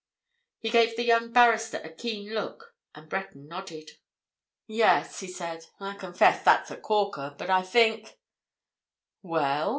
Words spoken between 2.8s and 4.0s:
and Breton nodded.